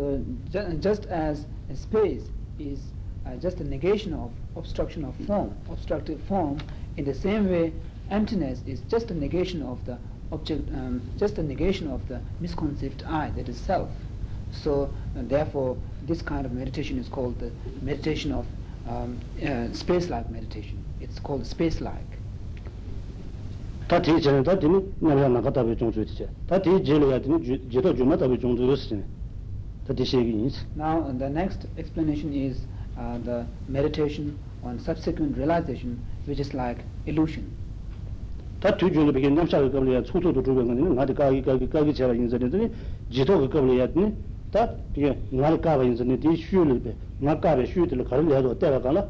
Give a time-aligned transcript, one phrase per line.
[0.00, 0.18] So
[0.50, 2.22] ju- just as space
[2.58, 2.80] is
[3.26, 6.58] uh, just a negation of obstruction of form, obstructive form,
[6.96, 7.74] in the same way,
[8.10, 9.98] emptiness is just a negation of the
[10.32, 13.90] object, um, just a negation of the misconceived I, that is self.
[14.52, 14.84] So
[15.18, 15.76] uh, therefore,
[16.06, 18.46] this kind of meditation is called the meditation of
[18.88, 20.82] um, uh, space-like meditation.
[21.02, 22.06] It's called space-like.
[23.90, 27.16] tā tī chēne tā tīni ngā nāka tāpi chōng chū tī tā tī jēle yā
[27.24, 29.02] tīni tāpi chōng
[30.76, 32.60] Now, uh, the next explanation is
[32.96, 37.50] uh, the meditation on subsequent realization, which is like illusion.
[38.60, 41.04] tā tū jūna pēkē nyamshā kā kāpli yā tsū tū tū chūpa ngā tīni ngā
[41.08, 42.66] tī kāgi kāgi kāgi chēwa yīnsa nī tīni
[43.16, 44.10] jētā kā kāpli yā tīni
[44.52, 46.92] tā pēkē ngā tī kāpa yīnsa nī tī shū lī pē
[47.24, 49.06] ngā kāpa shū tī lī khari lī yā tō tēwa kāla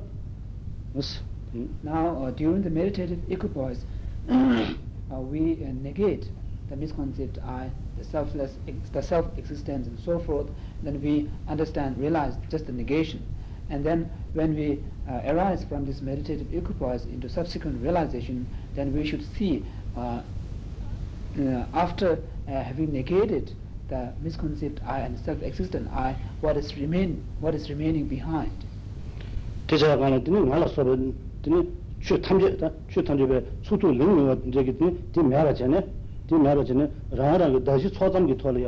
[1.82, 3.84] Now, uh, during the meditative equipoise,
[4.30, 4.70] uh,
[5.18, 6.28] we uh, negate
[6.70, 8.52] the misconceived I, the selfless,
[8.92, 10.47] the self-existence and so forth,
[10.83, 13.23] then we understand, realize just the negation.
[13.69, 19.07] And then when we uh, arise from this meditative equipoise into subsequent realization, then we
[19.07, 19.65] should see
[19.96, 20.23] uh,
[21.38, 22.18] uh, after
[22.49, 23.52] uh, having negated
[23.88, 28.52] the misconceived I and self-existent I, what is remain, what is remaining behind.
[36.30, 38.62] Chēne rāng rāng kī dāshī tsō tsam kī tō lī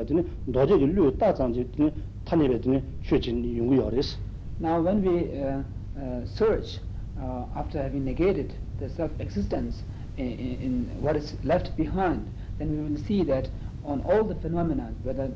[3.78, 4.16] yā rīs
[4.60, 5.62] Now, when we uh,
[5.98, 6.78] uh, search
[7.20, 9.82] uh, after having negated the self-existence
[10.16, 13.48] in, in, in what is left behind, then we will see that
[13.84, 15.32] on all the phenomena, whether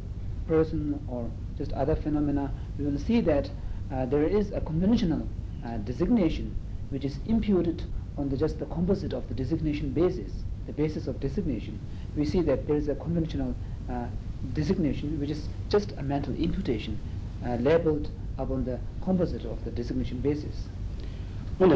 [0.46, 3.50] person or just other phenomena, we will see that
[3.92, 5.27] uh, there is a conventional
[5.64, 6.55] uh, designation
[6.90, 7.83] which is imputed
[8.16, 10.30] on the just the composite of the designation basis,
[10.66, 11.78] the basis of designation.
[12.17, 13.55] We see that there is a conventional
[13.89, 14.06] uh,
[14.55, 16.98] designation which is just a mental imputation
[17.45, 18.08] uh, labeled
[18.39, 20.69] upon the composite of the designation basis.
[21.58, 21.70] nam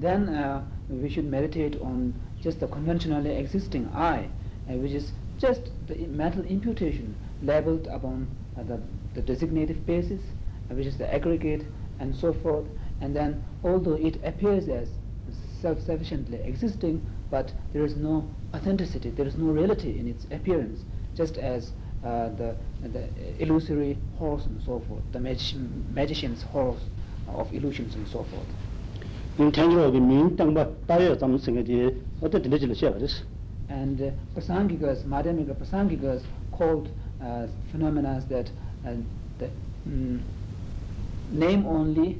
[0.00, 4.28] Then uh, we should meditate on just the conventionally existing I,
[4.68, 8.78] Uh, which is just the mental imputation labeled upon uh, the,
[9.14, 10.20] the designative basis,
[10.70, 11.64] uh, which is the aggregate
[12.00, 12.66] and so forth,
[13.00, 14.88] and then although it appears as
[15.62, 20.80] self-sufficiently existing, but there is no authenticity, there is no reality in its appearance,
[21.16, 21.72] just as
[22.04, 23.08] uh, the, the
[23.42, 25.56] illusory horse and so forth, the magi-
[25.94, 26.82] magician's horse
[27.26, 28.48] of illusions and so forth.
[29.38, 31.62] 인텐저가 민 땅바 따여 잠생에
[32.20, 33.24] 어떻게 되지를 시작을 했어.
[33.68, 36.88] And uh, Prasangikas, Madhyamika Prasangikas called
[37.22, 38.50] uh, phenomena that
[38.86, 38.94] uh,
[39.38, 39.50] the,
[39.86, 40.22] um,
[41.30, 42.18] name only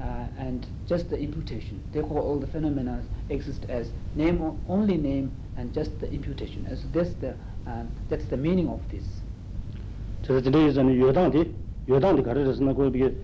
[0.00, 1.82] uh, and just the imputation.
[1.92, 6.66] Therefore, all the phenomena exist as name o- only name and just the imputation.
[6.66, 7.34] And so that's the
[7.66, 9.04] uh, that's the meaning of this.
[10.26, 11.54] 그래서 근데 요즘 요당디
[11.88, 13.14] 요당디 가르쳐서는 그 이게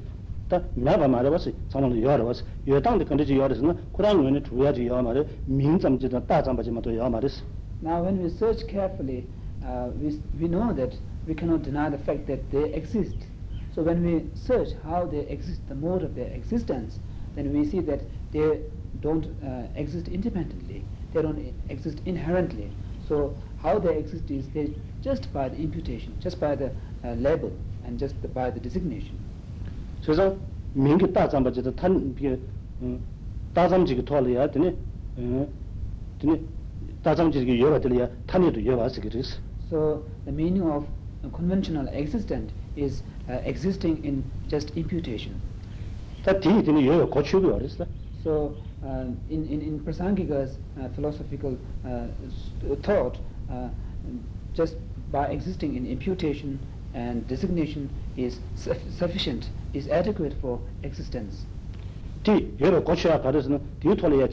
[0.49, 1.51] 다 미나바 말아봤어.
[1.69, 2.45] 상관도 요알아봤어.
[2.67, 7.43] 요당디 근데 요알아서는 쿠란 원에 주야지 요말에 민점지도 따잠바지만도 요말했어.
[7.85, 9.27] Now, when we search carefully,
[9.63, 10.97] uh, we, we know that
[11.27, 13.27] we cannot deny the fact that they exist.
[13.75, 16.99] So, when we search how they exist, the mode of their existence,
[17.35, 18.01] then we see that
[18.33, 18.63] they
[19.01, 22.71] don't uh, exist independently, they don't exist inherently.
[23.07, 24.71] So, how they exist is they
[25.03, 26.73] just by the imputation, just by the
[27.05, 27.53] uh, label,
[27.85, 29.19] and just the, by the designation.
[30.01, 30.35] 所以说，
[30.73, 32.39] 明个大藏吧，就是他那个，
[32.81, 32.99] 嗯，
[33.53, 34.73] 大藏几个套了呀，对呢，
[35.17, 35.47] 嗯，
[36.19, 36.39] 对呢。
[37.04, 39.38] 따잠 지기 여가 들이야 탄이도 여가서 그랬어
[39.70, 40.86] So the meaning of
[41.24, 45.36] a conventional existent is uh, existing in just imputation.
[46.24, 47.86] 다 뒤에 되네 여가 고치고 그랬어
[48.24, 52.52] So, uh, in, in, in Prasangika's uh, philosophical uh, s-
[52.82, 53.18] thought,
[53.50, 53.70] uh,
[54.54, 54.76] just
[55.12, 56.60] by existing in imputation
[56.94, 61.46] and designation is suff- sufficient, is adequate for existence.
[62.24, 64.28] 뒤 여가 고쳐야 가르스는 뒤 토리야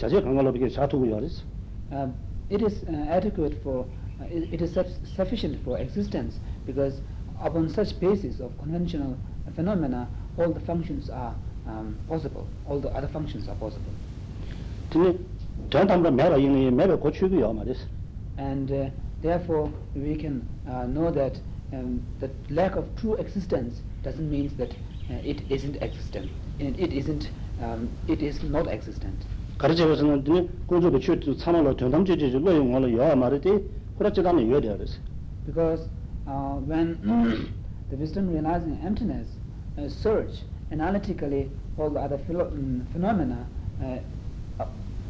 [2.52, 3.86] it is uh, adequate for,
[4.20, 7.02] uh, it, it is su- sufficient for existence because
[7.42, 9.18] upon such basis of conventional
[9.56, 10.08] phenomena,
[10.38, 11.34] all the functions are
[11.68, 13.94] um, possible, all the other functions are possible.
[18.38, 18.90] And uh,
[19.22, 21.40] therefore we can uh, know that
[21.74, 24.72] um, the lack of true existence doesn't mean that
[25.10, 27.30] uh, it isn't existent, it isn't,
[27.62, 29.26] um, it is not existent.
[29.61, 34.99] 가르쳐서는 되네 공조도 취도 참아로 전담제제 로용을 여 말했지 그렇지다는 여대 그랬어
[35.47, 35.89] Because
[36.27, 36.99] uh, when
[37.89, 39.29] the wisdom realizing emptiness
[39.79, 41.49] uh, search analytically
[41.79, 43.47] all the other mm, phenomena,
[43.83, 44.65] uh,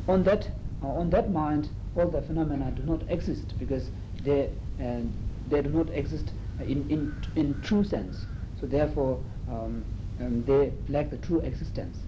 [0.08, 0.48] on that
[0.82, 3.90] uh, on that mind, all the phenomena do not exist because
[4.24, 4.50] they
[4.80, 5.00] uh,
[5.48, 8.26] they do not exist in in in true sense.
[8.60, 9.18] So therefore,
[9.48, 9.84] um,
[10.20, 11.98] um, they lack the true existence.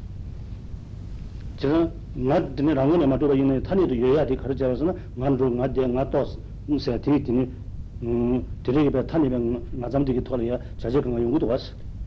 [1.63, 1.89] 제가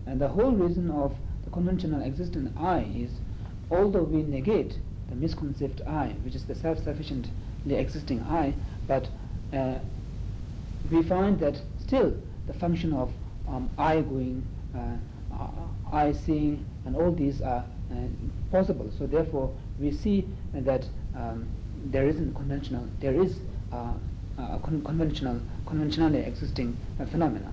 [0.07, 1.13] and the whole reason of
[1.45, 3.11] the conventional existent i is
[3.71, 8.53] although we negate the misconceived i which is the self sufficiently existing i
[8.87, 9.09] but
[9.55, 9.79] uh,
[10.91, 12.13] we find that still
[12.47, 13.11] the function of
[13.49, 14.45] um, i going
[14.77, 14.97] uh,
[15.93, 17.65] i seeing and all these are
[18.51, 18.91] possible.
[18.99, 19.51] So therefore,
[19.81, 20.85] we see that
[21.17, 21.47] um,
[21.87, 23.37] there isn't conventional, there is
[23.73, 23.93] uh,
[24.39, 27.53] a con conventional, conventionally existing uh, phenomena.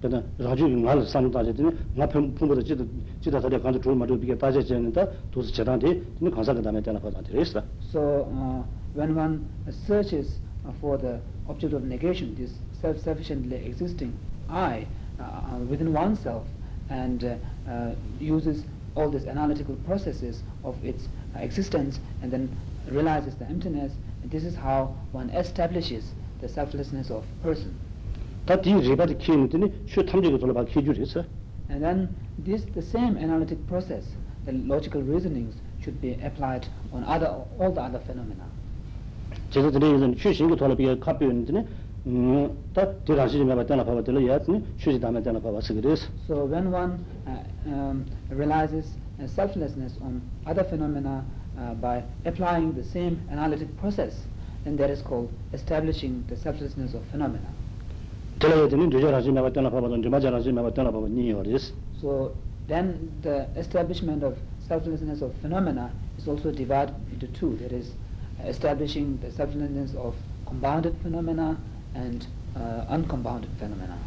[0.00, 2.84] pēnā rāchū kī ngā lā sāma tācā tīne ngā pōmbā tā jitā
[3.24, 5.04] jitā thārī kāntā chūrū mā rū bīgā tācā chā nī tā
[5.34, 7.62] tūsī chā tāntī tīne kānsā kā tāmē tēnā pātā tī rēs tā
[7.92, 8.00] So
[8.32, 8.62] uh,
[8.94, 9.44] when one
[9.86, 10.38] searches
[10.80, 14.16] for the object of negation this self-sufficiently existing
[14.48, 14.86] I
[15.19, 16.47] uh, within oneself
[16.89, 17.35] and uh,
[17.69, 18.63] uh, uses
[18.95, 22.49] all these analytical processes of its uh, existence and then
[22.89, 27.73] realizes the emptiness and this is how one establishes the selflessness of person
[28.45, 31.25] 다디 리바디 키는데 쇼 탐지고 돌아봐 키주리서
[31.69, 32.09] and then
[32.45, 34.05] this the same analytic process
[34.45, 37.27] the logical reasonings should be applied on other
[37.59, 38.45] all the other phenomena
[39.49, 41.65] 제가 드리는 추신고 돌아비게 카피는데
[42.06, 42.74] Mm-hmm.
[46.26, 48.86] So when one uh, um, realizes
[49.22, 51.24] uh, selflessness on other phenomena
[51.58, 54.14] uh, by applying the same analytic process
[54.64, 57.48] then that is called establishing the selflessness of phenomena.
[58.38, 58.70] Mm-hmm.
[62.00, 62.34] So
[62.68, 67.56] then the establishment of selflessness of phenomena is also divided into two.
[67.56, 67.92] That is
[68.44, 70.14] establishing the selflessness of
[70.46, 71.58] compounded phenomena
[71.93, 73.97] and uh, uncompounded phenomena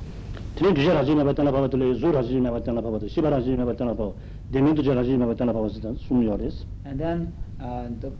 [0.54, 3.50] tene duje raji me batana baba tele zu raji me batana baba de shiba raji
[3.56, 4.12] me batana baba
[4.50, 8.10] demi duje raji me batana baba sitan sum yores and then uh, the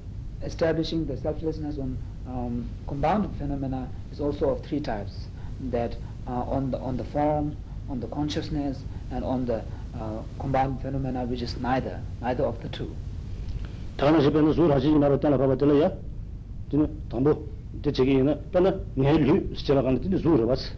[0.45, 1.97] establishing the selflessness on
[2.29, 5.27] um, compounded phenomena is also of three types
[5.71, 5.97] that
[6.29, 7.57] uh, on the on the form,
[7.89, 8.79] on the consciousness,
[9.11, 9.63] and on the
[9.99, 12.95] uh, combined phenomena, which is neither neither of the two.
[13.97, 15.91] 다른 집에는 술 하시지 말아 따라 봐봐 들려야.
[16.71, 17.52] 진짜 담보
[17.83, 20.75] 대책이나 따라 내일 시작하는 데 술을 봤어.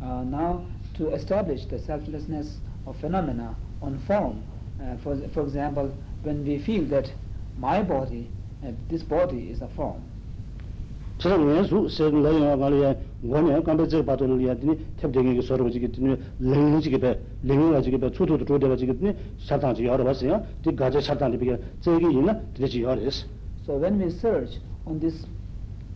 [0.00, 0.60] Uh, now
[0.96, 4.42] to establish the selflessness of phenomena on form,
[4.80, 5.90] uh, for for example,
[6.22, 7.10] when we feel that
[7.58, 8.30] my body,
[8.64, 10.00] uh, this body is a form.
[11.20, 14.74] chara nguyen su sen la yung nga liya nguwa nyang kambe tse pato liya dini
[14.96, 18.44] tep dengi ki soro wajiki dini lingi jiki pe lingi nga jiki pe tsutu tu
[18.44, 22.08] chode wajiki dini shatang jiki yawara wasi ya di gaja shatang di pika tse ki
[22.08, 23.26] ina dili jiki yawara isi
[23.66, 24.56] so when we search
[24.86, 25.26] on this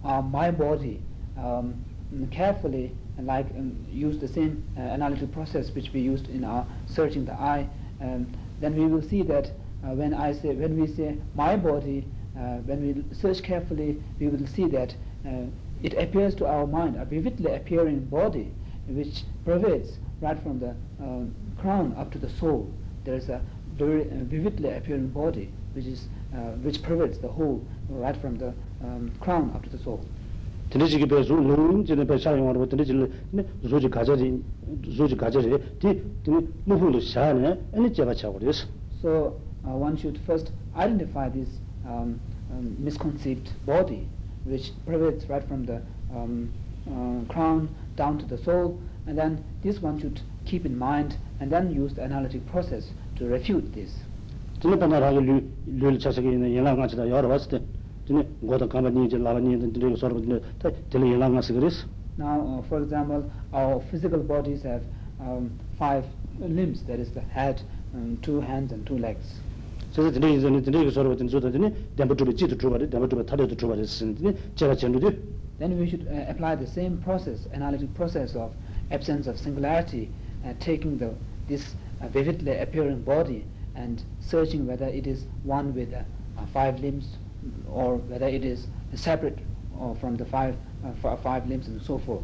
[0.04, 1.02] uh, my body
[1.38, 1.84] um,
[2.32, 2.92] carefully
[3.22, 7.34] like um, use the same uh, analytical process which we used in our searching the
[7.34, 7.68] I
[8.02, 8.28] um,
[8.62, 9.48] then we will see that
[9.84, 12.06] uh, when I say when we say my body
[12.38, 15.46] uh, when we search carefully we will see that uh,
[15.82, 18.52] it appears to our mind, a vividly appearing body
[18.88, 22.72] which pervades right from the uh, crown up to the sole.
[23.06, 23.42] There is a
[23.76, 28.54] very uh, vividly appearing body which is uh, which pervades the whole right from the
[28.84, 30.04] um, crown up to the sole.
[30.70, 32.94] 드리지게 배수 농 전에 배상이 와도 드리지
[33.68, 34.44] 조지 가자지
[34.96, 35.50] 조지 가자지
[35.80, 36.04] 디
[36.66, 38.68] 무후도 샤네 아니 제가 차고 그래서
[39.02, 39.34] so
[39.66, 41.50] uh, one should first identify this
[41.88, 42.20] um,
[42.52, 44.06] um, misconceived body
[44.46, 45.82] which pervades right from the
[46.14, 46.52] um,
[46.86, 51.52] uh, crown down to the sole and then this one should keep in mind and
[51.52, 53.92] then use the analytic process to refute this.
[54.65, 54.71] So,
[62.17, 64.83] now uh, for example our physical bodies have
[65.21, 66.05] um, five
[66.39, 67.61] limbs that is the head
[67.95, 69.41] um, two hands and two legs
[69.95, 74.35] 그래서 드네 이제 드네 그 서로 된 소다더니 담부터 지도 주바리 담부터 타려도 주바리 쓰는데
[74.57, 75.13] 제가 전도도
[75.59, 78.51] then we should uh, apply the same process analytic process of
[78.91, 80.11] absence of singularity
[80.45, 81.15] uh, taking the
[81.47, 83.45] this uh, vividly appearing body
[83.80, 86.00] and searching whether it is one with uh,
[86.38, 87.18] uh five limbs
[87.72, 89.40] or whether it is separate
[89.80, 90.56] or from the five
[90.86, 92.24] uh, five limbs and so forth.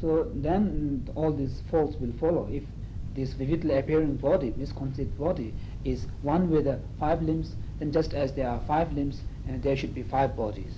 [0.00, 2.48] so then all these faults will follow.
[2.52, 2.64] If
[3.14, 5.54] this vividly appearing body misconceived body
[5.84, 9.76] is one with uh, five limbs then just as there are five limbs uh, there
[9.76, 10.74] should be five bodies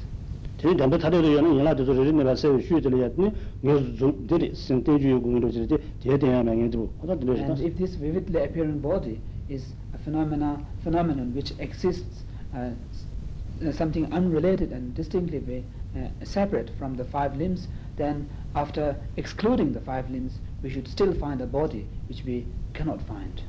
[6.69, 9.63] dhibu oda dhili And if this vividly appearing body is
[9.95, 15.65] a phenomena, phenomenon which exists, uh, uh, something unrelated and distinctly
[15.97, 21.13] uh, separate from the five limbs, then after excluding the five limbs, we should still
[21.15, 23.43] find a body which we cannot find.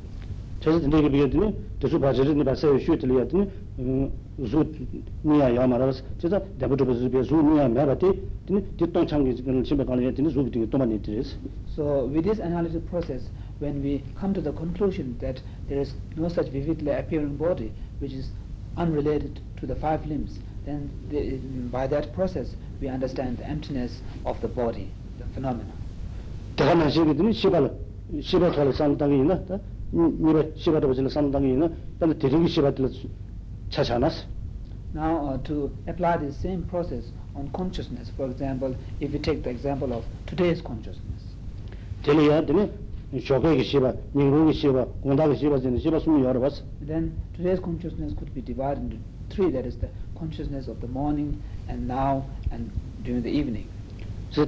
[3.78, 5.28] Chasa dhindi ki biya dhini dhisu pa riri nipa sayo shuyo dhili ya dhini zu
[5.28, 8.08] niya ya ma rabas chasa dhambi dhubi zu niya ma bati
[8.46, 11.00] dhini di tong changi shimba kani ya dhini zu ki dhingi toma ni
[11.76, 13.30] So with this analytic process,
[13.60, 18.14] when we come to the conclusion that there is no such vividly appearing body which
[18.14, 18.30] is
[18.78, 21.38] unrelated to the five limbs, then the,
[21.72, 25.72] by that process we understand the emptiness of the body, the phenomena.
[26.58, 27.72] dhaga na shibi dhini shibala
[28.22, 28.72] shiba khala
[29.08, 29.60] ina da
[29.92, 31.70] nipa shiba dhubi zila san dangi ina
[32.00, 32.90] dana dhiringi shiba dhila
[33.70, 34.26] chachanas
[34.94, 37.04] Now uh, to apply the same process
[37.36, 41.22] on consciousness, for example, if we take the example of today's consciousness,
[42.04, 42.70] dhili ya dhini
[43.22, 46.62] shokai ki shiba, nyingru ki shiba, gonda ki shiba zini shiba sumi yoro bas.
[46.82, 48.98] Then today's consciousness could be divided into
[49.30, 52.72] three, that is the consciousness of the morning and now and
[53.04, 53.68] during the evening.
[54.32, 54.46] 저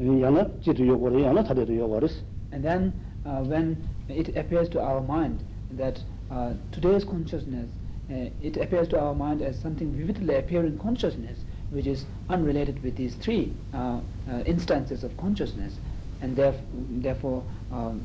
[0.00, 2.22] yana jitu yogore, yana tadetu yogores.
[2.52, 2.92] And then
[3.24, 3.76] uh, when
[4.08, 6.00] it appears to our mind that
[6.30, 7.68] uh, today's consciousness,
[8.10, 11.38] uh, it appears to our mind as something vividly appearing consciousness,
[11.70, 14.00] which is unrelated with these three uh,
[14.30, 15.74] uh, instances of consciousness,
[16.22, 16.54] and theref
[17.02, 18.04] therefore um,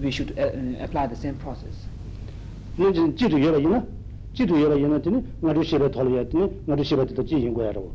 [0.00, 0.50] we should uh,
[0.84, 1.74] apply the same process.
[2.78, 3.86] jitu yogore, yana
[4.34, 7.90] jitu yogore, yana tini, ngadu shiba tolya, tini, ngadu shiba tita ji yin guya rawa.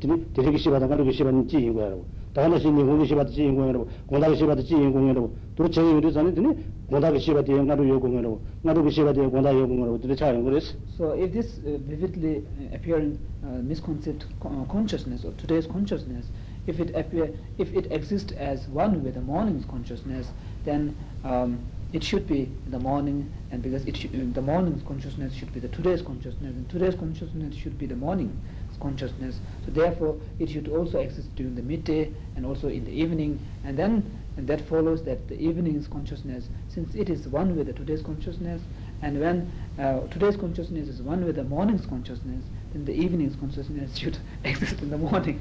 [0.00, 3.54] 도 지인 거야라고 드니 디링기 시바다 나도 시바 지인 거야라고 다나 신이 공기 시바 지인
[3.56, 6.54] 거야라고 공다기 시바 지인 거야라고 또 제일 우리 전에 드니
[6.86, 10.74] 공다기 시바 디 나도 요 공야라고 나도 시바 디 공다 요 공야라고 드니 차용 그랬어
[10.96, 16.26] So if this uh, vividly uh, appearing uh, misconceived co- uh, consciousness or today's consciousness,
[16.66, 20.28] if it appear, if it exists as one with the morning's consciousness,
[20.64, 21.58] then um,
[21.92, 25.60] it should be the morning, and because it should, uh, the morning's consciousness should be
[25.60, 28.34] the today's consciousness, and today's consciousness should be the morning's
[28.80, 29.40] consciousness.
[29.64, 33.78] So therefore, it should also exist during the midday and also in the evening, and
[33.78, 34.04] then
[34.36, 38.60] and that follows that the evening's consciousness, since it is one with the today's consciousness,
[39.02, 43.96] and when uh, today's consciousness is one with the morning's consciousness, then the evening's consciousness
[43.96, 45.40] should exist in the morning.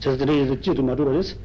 [0.00, 1.36] 저들이 이제 지도 마루버스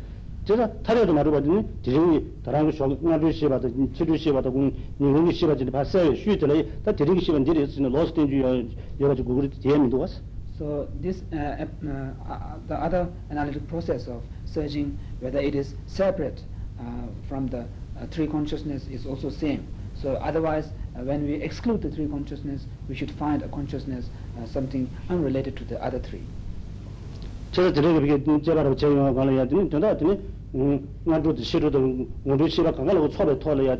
[0.43, 6.67] 제가 타려도 마루버더니 디링이 다른 거 쇼나도 시바도 치료 시바도 공 니는 시바지 봤어요 쉬들이
[6.83, 8.41] 다 디링이 시반 디리 있는 로스팅 주
[8.99, 10.19] 여러 가지 그걸 디엠도 왔어
[10.57, 11.89] So this, uh, ap- uh,
[12.29, 16.43] uh, the other analytic process of searching whether it is separate
[16.79, 16.83] uh,
[17.27, 19.65] from the uh, three consciousness is also same.
[19.95, 20.65] So otherwise,
[20.95, 25.55] uh, when we exclude the three consciousness, we should find a consciousness uh, something unrelated
[25.57, 26.23] to the other three.
[27.51, 30.21] 제가 드리게 비게 제바로 제가 관리해야 되니 전다 되니
[30.54, 33.08] nga shiru dhru shira lagu
[33.40, 33.76] tole ya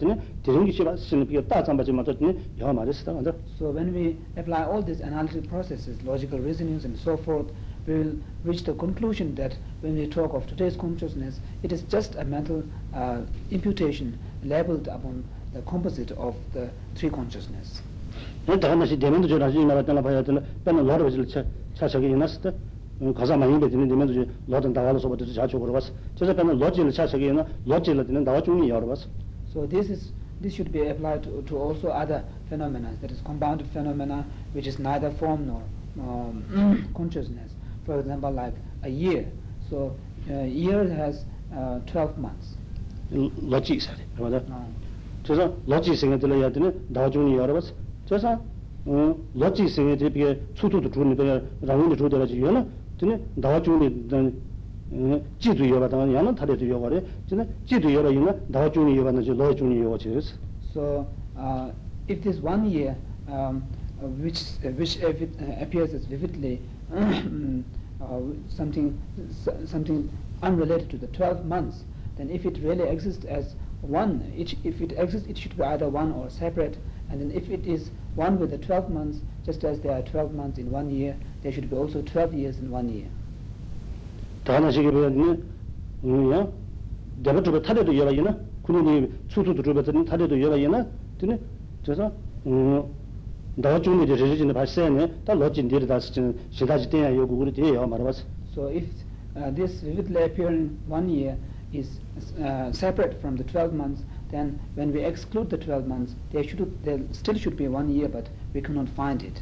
[0.73, 0.97] shira
[2.73, 2.85] ma
[3.59, 7.47] So when we apply all these analytical processes, logical reasonings and so forth,
[7.87, 12.17] we will reach the conclusion that when we talk of today's consciousness, it is just
[12.17, 17.83] a mental uh, imputation labeled upon the composite of the three consciousness.
[23.00, 24.48] 근데 하나씩 되면도 저 나중에 나갔다나 봐야 되나 빼는 로를 질 차차게 해놨을 때 가자
[24.48, 27.46] 많이 되는 되면도 저 로든 다가서 버도 자주 걸어 봤어 저서 빼는 로질 차차게 해나
[27.66, 29.08] 로질 되는 나와 중이 여러 봤어
[29.54, 33.68] So this is this should be applied to, to also other phenomena, that is compounded
[33.74, 35.62] phenomena, which is neither form nor
[36.00, 36.44] um,
[36.96, 37.52] consciousness.
[37.86, 39.26] For example, like a year.
[39.70, 39.96] So
[40.30, 42.56] a year has uh, 12 months.
[43.12, 44.68] 로지 있어야 돼 맞아 Now,
[45.26, 47.74] 그래서 로지 생에 들어야 되는 나와 중이 여러 봤어
[48.06, 48.40] 저서
[48.86, 52.66] 어 로지 생에 되게 추도도 주는 거 라운드 주더라지 요나
[52.98, 54.08] 되네 나와 중이
[54.92, 59.58] 어 지도 여바다 야는 다리도 여거래 진짜 지도 여라 이나 나와 중이 여바는 저 로지
[59.58, 60.20] 중이 여거지
[60.74, 61.06] so
[61.38, 61.72] uh,
[62.08, 62.96] if this one year,
[63.28, 63.64] um,
[64.02, 66.62] uh, which uh, which if it, uh, appears as vividly
[66.94, 67.22] uh,
[68.50, 68.98] something
[69.30, 70.10] s- something
[70.42, 71.84] unrelated to the 12 months,
[72.18, 75.64] then if it really exists as one, it, sh- if it exists, it should be
[75.64, 76.78] either one or separate.
[77.15, 80.35] And then if it is one with the 12 months, just as there are 12
[80.35, 83.07] months in one year, there should be also 12 years in one year.
[98.55, 98.85] So if
[99.37, 101.37] uh, this this vividly appearing one year
[101.73, 101.87] is
[102.43, 104.03] uh, separate from the 12 months,
[104.34, 108.08] then when we exclude the 12 months, there should there still should be one year,
[108.08, 109.42] but we cannot find it.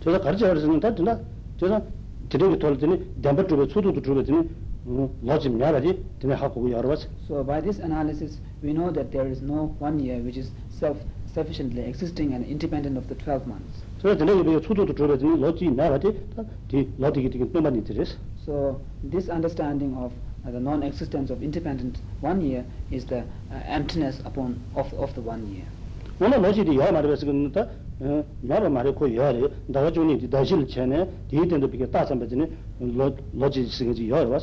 [0.00, 1.18] 저자 가르쳐 버리는 다 된다.
[1.58, 1.82] 저자
[2.28, 4.48] 드리기 돌더니 담바 쪽에 수도도 쪽에더니
[5.22, 6.96] 로지 냐라지 드네 하고 여러 번.
[7.26, 10.96] So by this analysis, we know that there is no one year which is self
[11.26, 13.82] sufficiently existing and independent of the 12 months.
[14.00, 16.14] 저 드네 이게 수도도 쪽에더니 로지 냐라지
[16.68, 18.16] 디 로디기 되게 또 많이 들으스.
[18.46, 20.12] So this understanding of
[20.46, 25.20] uh, the non-existence of independent one year is the uh, emptiness upon of, of the
[25.20, 25.64] one year.
[26.20, 27.68] 오늘 로지디 여 말을 그는다.
[28.00, 29.48] 어 나라 말에 거 여래.
[29.66, 32.46] 나가 좀이 다실 전에 디iten도 비게 따선버지니
[33.34, 34.40] 로지 시기지 여러 번.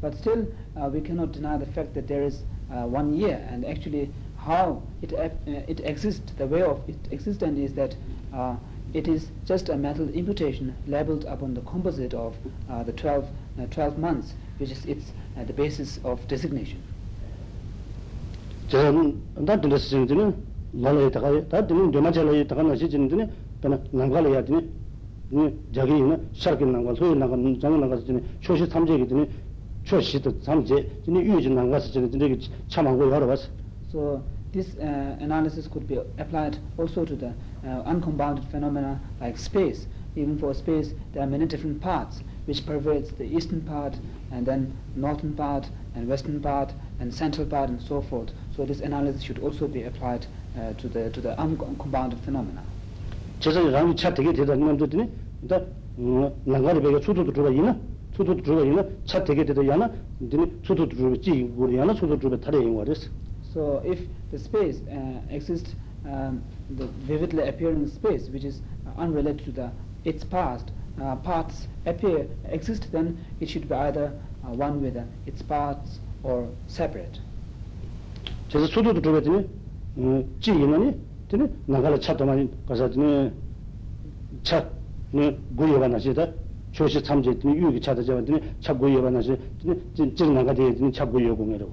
[0.00, 3.64] But still, uh, we cannot deny the fact that there is uh, one year, and
[3.66, 5.28] actually, how it uh,
[5.66, 7.96] it exists, the way of its existence is that
[8.32, 8.54] uh,
[8.94, 12.36] it is just a metal imputation labeled upon the composite of
[12.70, 13.24] uh, the 12,
[13.60, 16.80] uh, 12 months, which is its uh, the basis of designation.
[18.68, 20.34] 저는 나 들었을 때는
[20.72, 23.30] 말에다가 다 드는 데마절에다가 나시 지는데
[23.60, 24.68] 그러나 남갈이야 되니
[25.30, 29.28] 니 저기 있는 샤르긴 남갈 소리 나간 장난 나가서 지니 초시 삼제기 되니
[29.84, 33.48] 초시도 삼제 지니 유진 남가서 지니 되게 참하고 여러 봤어
[33.90, 37.32] So this uh, analysis could be applied also to the
[37.64, 39.86] uh, uncompounded phenomena like space.
[40.14, 43.94] Even for space, there are many different parts which pervades the eastern part
[44.32, 48.30] and then northern part and western part and central part and so forth.
[48.56, 50.26] So this analysis should also be applied
[50.58, 52.62] uh, to the to the uncompounded phenomena.
[53.40, 55.08] 제가 라미 차 되게 되다 놈도 되니
[55.42, 55.66] 일단
[56.44, 57.76] 남갈이 배가 초도도 들어가 있나
[58.16, 59.90] 초도도 들어가 있나 차 되게 되다 야나
[60.30, 63.08] 되니 초도도 들어가 지 우리 야나 초도도 들어가 타래 인 거랬어
[63.54, 63.98] So if
[64.30, 66.42] the space uh, exists, um,
[66.76, 69.70] the vividly appearing space, which is uh, unrelated to the
[70.04, 70.70] its past,
[71.00, 74.12] uh, parts appear exist, then it should be either
[74.44, 77.20] uh, one with uh, its parts or separate.
[78.50, 79.46] 그래서 초도도 들어가 되니
[80.40, 80.94] 지 있나니
[81.28, 83.30] 되니 나갈 차도 많이 가서 되니
[84.42, 86.28] 차네 구여가 나시다
[86.72, 89.36] 조시 참제 되니 유기 차도 잡았더니 차 구여가 나시
[89.94, 91.72] 되니 지 나가 되니 차 구여 공이라고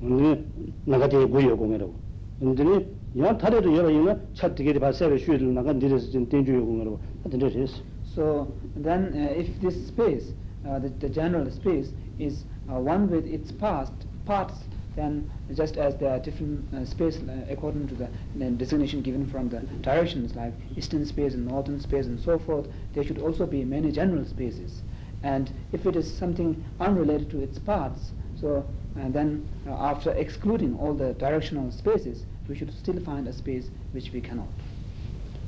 [0.00, 0.44] 네
[0.86, 1.92] 나가 되니 구여 공이라고
[2.40, 2.86] 근데
[3.18, 7.82] 야 다리도 여러 있나 차 되게 봐서 쉬를 나가 내려서 진 된주여 공이라고 하여튼 저랬어
[8.15, 10.31] So then, uh, if this space,
[10.65, 13.91] uh, the, the general space, is uh, one with its past
[14.25, 14.53] parts,
[14.95, 19.27] then just as there are different uh, space uh, according to the, the designation given
[19.27, 23.45] from the directions like eastern space and northern space and so forth, there should also
[23.45, 24.81] be many general spaces.
[25.21, 30.93] And if it is something unrelated to its parts, so then uh, after excluding all
[30.93, 34.47] the directional spaces, we should still find a space which we cannot.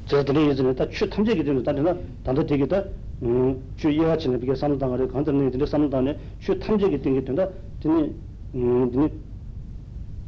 [0.06, 2.84] 저들이 예전에 다추 탐지기 되는 다르나 단도 되겠다
[3.22, 7.48] 음추 이해하치는 비게 삼당하래 간단히 되는 삼당에 추 탐지기 된게 된다
[7.80, 8.14] 되니
[8.54, 9.08] 음 되니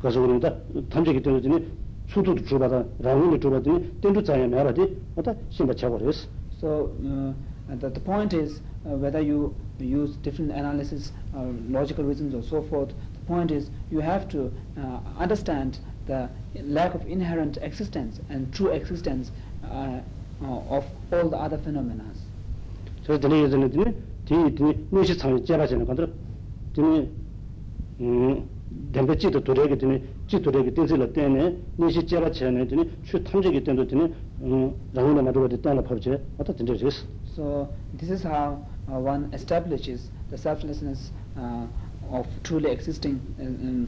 [0.01, 0.55] 가서 그런다
[0.89, 1.67] 탐지기 되는 되니
[2.09, 6.29] 수도도 주바다 라운드 주바더니 된도 자야 말아디 어다 심바 차고레스
[6.61, 7.35] So uh,
[7.69, 12.43] and the, the point is uh, whether you use different analysis, uh, logical reasons or
[12.43, 12.89] so forth.
[12.89, 16.29] The point is you have to uh, understand the
[16.63, 19.31] lack of inherent existence and true existence
[19.70, 20.02] uh,
[20.70, 22.04] of all the other phenomena.
[23.06, 26.10] So dine yezene dine di dine nushi tsangyi jeba chene kandara
[26.74, 27.10] dine
[27.98, 28.44] mm,
[28.92, 33.22] denpe chi to toregi dine chi toregi tenzi la tenne nushi jeba chene dine chu
[33.22, 38.10] tamchegi tendo dine mm, rangu na madhuwa di tenla pabche ata dine res so this
[38.10, 41.66] is how uh, one establishes the selflessness uh,
[42.12, 43.88] of truly existing in, in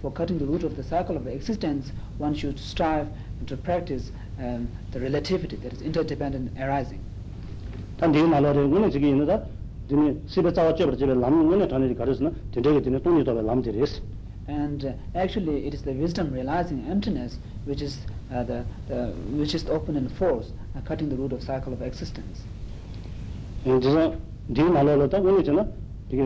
[0.00, 3.08] for cutting the root of the cycle of existence, one should strive
[3.46, 7.00] to practice um, the relativity, that is interdependent arising.
[7.98, 9.44] 단디 나로려 거는 저기 있는다
[9.88, 14.00] 되니 시를 잡아 잡아 잡아 남는 단에 가르스나 되게 되니 돈이 더 남들이스
[14.48, 17.98] And uh, actually, it is the wisdom realizing emptiness which is
[18.32, 21.82] uh, the, the which is the open force, uh, cutting the root of cycle of
[21.82, 22.42] existence.
[23.62, 24.16] 그래서
[24.52, 25.66] 디 나로려다 거는 있잖아
[26.08, 26.22] 이게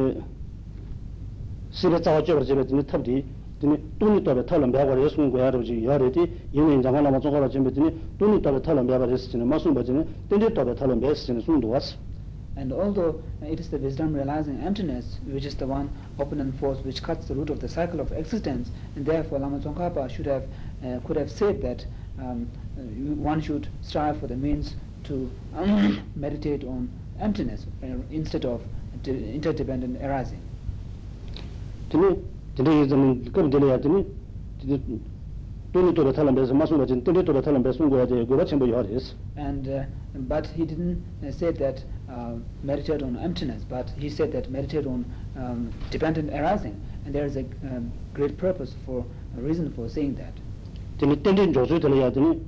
[1.71, 3.25] 시를 잡아 잡아 잡아 되니 탑디 되니
[3.99, 8.43] 돈이 더 탈은 배가 예수는 거야 그러지 여래디 이는 장관 아마 저거라 좀 되니 돈이
[8.43, 11.97] 더 탈은 배가 됐으니 무슨 버지는 돈이 더 탈은 배스는 순도 왔어
[12.57, 15.91] And although it is the wisdom realizing emptiness, which is the one
[16.21, 19.59] open and force which cuts the root of the cycle of existence, and therefore Lama
[19.59, 20.45] Tsongkhapa should have,
[20.87, 21.85] uh, could have said that
[22.17, 22.47] um,
[22.79, 26.89] uh, you- one should strive for the means to um, meditate on
[27.19, 28.63] emptiness uh, instead of
[29.03, 30.39] de- interdependent arising.
[32.60, 34.06] 근데 요즘 그럼 되냐 했더니
[35.72, 39.16] 돈이 돌아 탈람 배서 마수가 진 돈이 돌아 탈람 배서 거야 돼 그거 전부 요리스
[39.38, 39.86] and uh,
[40.28, 41.80] but he didn't uh, say that
[42.12, 45.06] uh, meditate on emptiness but he said that meditate on
[45.40, 49.06] um, dependent arising and there is a um, great purpose for
[49.38, 50.36] a reason for saying that.
[51.00, 52.44] 되니 텐데 조조 되냐 되니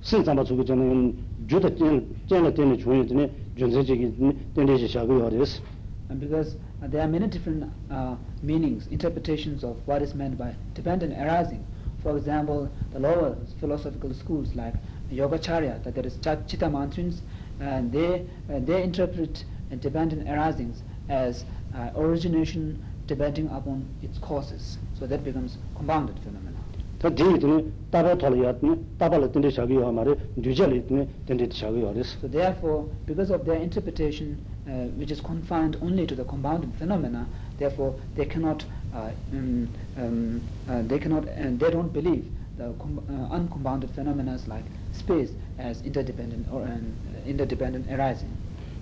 [0.00, 1.12] 신상바 주고 저는
[1.46, 3.28] 주다 전 전에 되니 주에 되니
[3.60, 5.60] 전세적인 텐데지 샤고 요리스
[6.08, 11.12] and because there are many different uh, meanings, interpretations of what is meant by dependent
[11.14, 11.64] arising.
[12.02, 14.74] For example, the lower philosophical schools like
[15.10, 17.20] Yogacharya, that there is Ch- Chitta Mantrins,
[17.60, 24.78] and they, uh, they interpret uh, dependent arisings as uh, origination depending upon its causes.
[24.98, 26.56] So that becomes compounded phenomena.
[27.00, 30.80] tini taba tola ya tini taba la tini shagu yor mara nyuja li
[31.26, 36.06] tini shagu yor is So therefore, because of their interpretation, uh, which is confined only
[36.06, 37.26] to the compounded phenomena,
[37.58, 42.24] therefore they cannot, uh, um, um, uh, they cannot, and they don't believe
[42.58, 46.94] the com- uh, uncompounded phenomena like space as interdependent or um,
[47.26, 48.30] interdependent arising.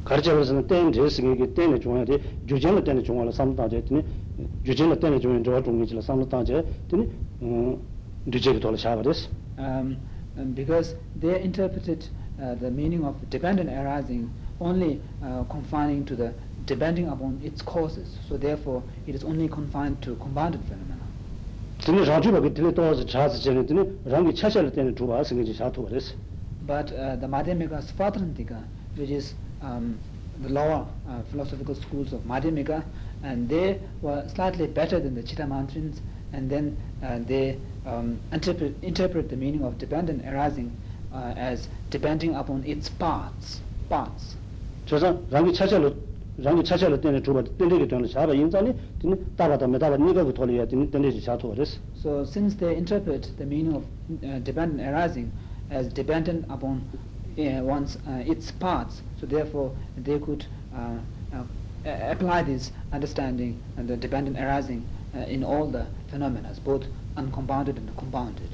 [0.05, 3.55] karcha warasana ten dhe singi ki ten chunga de jujen la ten chunga la sam
[3.57, 4.05] ta je tini
[4.63, 7.09] jujen la ten chunga jwa chunga chi la sam ta je tini
[8.27, 9.97] duje ki tola shaba des Um,
[10.37, 12.09] um, because they interpreted
[12.43, 14.29] uh, the meaning of dependent arising
[14.61, 16.33] only uh, confining to the
[16.67, 18.17] depending upon its causes.
[18.29, 21.01] So therefore, it is only confined to compounded phenomena.
[21.79, 24.95] tini rangchu ba ki tini towa cha zi chene tini rangi cha cha la ten
[24.95, 26.15] chuba singi chi sha tuwa des
[26.67, 28.63] But uh, the Madhyamika Svatantrika,
[28.97, 29.99] which is um,
[30.41, 32.83] the lower uh, philosophical schools of Madhyamika,
[33.23, 35.99] and they were slightly better than the Chittamantrins,
[36.33, 40.73] and then uh, they um, interpret, interpret the meaning of dependent arising
[41.13, 43.61] uh, as depending upon its parts.
[43.91, 44.37] Parts.
[44.86, 45.92] chosa rangi cha cha la
[46.44, 49.68] rangi cha cha la ten chuba tini ki tola shaba yin zani tini taba ta
[49.68, 52.76] me taba niga ku tola ya tini tini chi sha tuwa des So since they
[52.76, 53.84] interpret the meaning of
[54.24, 55.32] uh, dependent arising
[55.70, 56.82] as dependent upon
[57.38, 60.98] uh, one's uh, its parts, so therefore they could uh,
[61.34, 61.44] uh,
[61.86, 64.84] a- apply this understanding and the dependent arising
[65.16, 66.86] uh, in all the phenomena, both
[67.18, 68.50] uncompounded and compounded.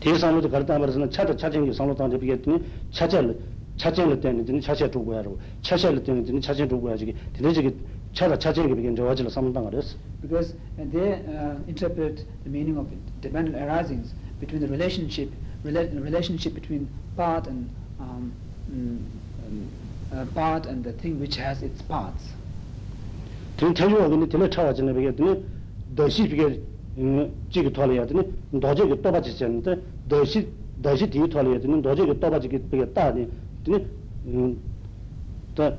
[0.00, 2.58] 티 상로 도 가르다 말해서는 차다 차쟁이 상로 당제 비겠더니
[2.90, 3.38] 차절
[3.76, 7.74] 차쟁을 때는 드니 차체 두고 하라고 차셔를 때는 드니 차체 두고 하지 드니 저기
[8.12, 12.86] 차다 차쟁이 비겐 저와질 상당 그랬어 Because uh, they uh, interpret the meaning of
[13.20, 15.32] dependent arisings between the relationship
[15.64, 18.32] rela- relationship between part and um,
[18.70, 19.02] mm,
[19.42, 19.68] um,
[20.14, 22.34] uh, part and the thing which has its parts.
[23.56, 25.44] 드니 태주가 근데 드니 차와지는 비겠더니
[25.96, 26.60] 더시 비게
[27.50, 28.22] 지기 토려야 되니
[28.60, 30.46] 도저히 또 받지 않는데 더시
[30.82, 33.30] 더시 뒤 토려야 되는 도저히 또 받지 비게 따니 드니
[35.54, 35.76] 다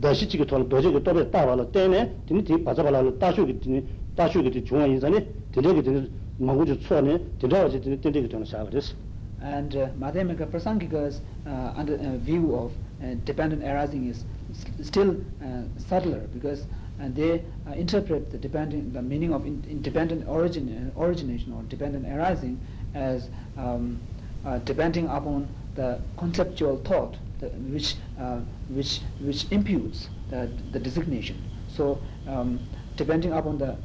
[0.00, 3.84] 다시 지기 토려 도저히 또 받지 따와라 때네 드니 뒤 받아발라 따슈기 드니
[4.14, 8.94] 따슈기 중앙 인사니 드니 드니 마구주 초네 드라지 드니 드니 되는 사버스
[9.42, 15.14] And uh, Madhyamika Prasangika's uh, under, uh, view of uh, dependent arising is s- still
[15.42, 16.64] uh, subtler because
[16.98, 20.64] uh, they uh, interpret the dependent the meaning of in, independent origin
[20.96, 22.58] uh, origination or dependent arising
[22.94, 24.00] as um,
[24.46, 31.41] uh, depending upon the conceptual thought the, which uh, which which imputes the, the designation.
[31.67, 32.59] So um,
[32.97, 33.75] depending upon the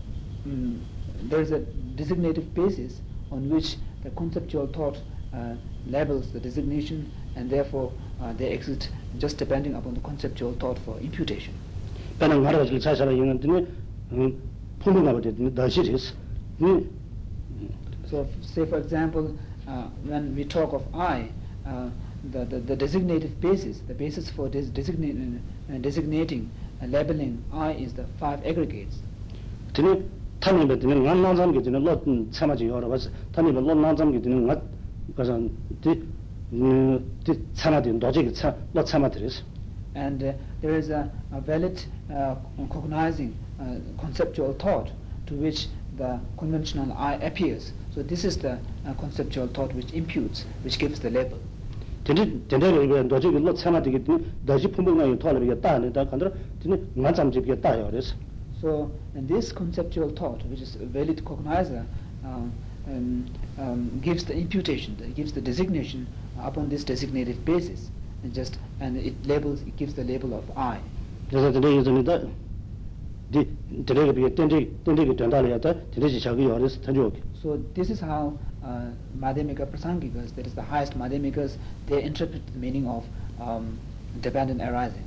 [0.44, 0.84] um,
[1.22, 1.60] there is a
[1.96, 5.00] designative basis on which the conceptual thought
[5.34, 5.54] uh,
[5.86, 10.98] labels the designation and therefore uh, they exist just depending upon the conceptual thought for
[11.00, 11.54] imputation.
[12.18, 13.38] Pena ngara ji cha cha yin
[14.10, 14.34] ni
[14.80, 16.12] phulu na de da shi ris
[18.08, 21.28] so say for example uh, when we talk of i
[21.66, 21.88] uh,
[22.32, 25.40] the, the, the, designated basis, the basis for des- designating,
[25.72, 26.50] uh, designating
[26.82, 28.98] uh, labeling I is the five aggregates.
[29.72, 30.08] Tene
[30.40, 33.76] tani be tene ngan nanzam ge tene lot chama ji yoro bas tani be lot
[33.76, 34.62] nanzam ge tene ngat
[35.14, 35.50] gasan
[35.80, 36.02] ti
[37.24, 38.22] ti chana de doje
[38.72, 39.10] lot chama.
[39.94, 42.36] And uh, there is a, a valid uh,
[42.70, 44.90] cognizing uh, conceptual thought
[45.26, 47.72] to which the conventional I appears.
[47.94, 51.40] So this is the uh, conceptual thought which imputes, which gives the label
[52.05, 54.03] 드니 드니 이거 도저히 롯 참아디기
[54.45, 58.15] 다시 풍부가 토라비가 따네 다 간다 드니 난잠 집게 따요 그래서
[58.61, 61.83] So, and this conceptual thought, which is a valid cognizer,
[62.23, 62.45] uh,
[62.85, 63.25] um,
[63.57, 66.05] um, gives the imputation, it gives the designation
[66.39, 67.89] upon this designated basis,
[68.21, 70.77] and just and it labels, it gives the label of I.
[71.29, 72.21] 그래서 드니 이전에다
[73.31, 73.47] 디
[73.85, 78.90] 드니 비게 땡디 땡디 된다려야 돼 드니 자기 여러서 탄조 So this is how uh,
[79.16, 83.04] Madhyamika Prasangikas, that is the highest Madhyamikas, they interpret the meaning of
[83.40, 83.78] um,
[84.20, 85.04] dependent arising.